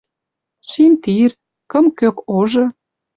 Шим 0.69 0.93
тир, 1.03 1.31
кым 1.71 1.85
кӧк 1.97 2.15
ожы 2.37 2.65